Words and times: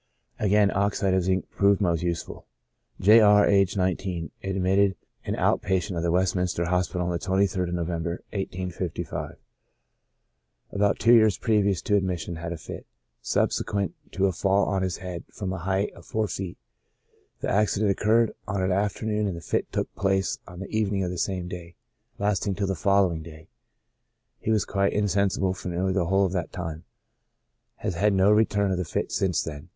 Again 0.39 0.71
oxide 0.73 1.13
of 1.13 1.21
zinc 1.25 1.47
proved 1.51 1.79
most 1.79 2.01
useful. 2.01 2.47
J. 2.99 3.19
R—, 3.19 3.45
aged 3.47 3.77
19, 3.77 4.31
admitted 4.41 4.95
an 5.25 5.35
out 5.35 5.61
patient 5.61 5.95
of 5.95 6.01
the 6.01 6.09
Westminster 6.11 6.65
Hospital 6.65 7.05
on 7.05 7.11
the 7.13 7.19
23d 7.19 7.69
Novem 7.71 8.01
ber, 8.01 8.23
1855. 8.33 9.35
About 10.71 10.97
two 10.97 11.13
years 11.13 11.37
previous 11.37 11.83
to 11.83 11.95
admission 11.95 12.37
had 12.37 12.51
a 12.51 12.57
TREATMENT. 12.57 12.79
97 12.79 12.79
fit, 12.79 12.87
subsequent 13.21 13.93
to 14.11 14.25
a 14.25 14.31
fall 14.31 14.65
on 14.65 14.81
his 14.81 14.97
head 14.97 15.23
from 15.31 15.53
a 15.53 15.59
height 15.59 15.93
of 15.93 16.03
four 16.03 16.27
feet. 16.27 16.57
The 17.41 17.51
accident 17.51 17.91
occurred 17.91 18.31
on 18.47 18.63
an 18.63 18.71
afternoon 18.71 19.27
and 19.27 19.37
the 19.37 19.41
fit 19.41 19.71
took 19.71 19.93
place 19.93 20.39
on 20.47 20.61
the 20.61 20.75
evening 20.75 21.03
of 21.03 21.11
the 21.11 21.19
same 21.19 21.47
day, 21.47 21.75
lasting 22.17 22.55
till 22.55 22.65
the 22.65 22.73
following 22.73 23.21
day; 23.21 23.49
he 24.39 24.49
was 24.49 24.65
quite 24.65 24.93
insensible 24.93 25.53
for 25.53 25.67
nearly 25.69 25.93
the 25.93 26.05
whole 26.07 26.25
of 26.25 26.31
that 26.31 26.51
time; 26.51 26.85
has 27.85 27.93
had 27.93 28.13
no 28.15 28.31
return 28.31 28.71
of 28.71 28.79
the 28.79 28.83
fits 28.83 29.13
since 29.13 29.43
then. 29.43 29.69